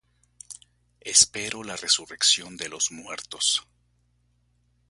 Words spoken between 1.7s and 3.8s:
resurrección de los muertos